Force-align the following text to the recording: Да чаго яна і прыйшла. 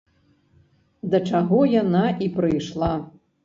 Да 1.11 1.21
чаго 1.33 1.59
яна 1.75 2.05
і 2.25 2.33
прыйшла. 2.41 2.93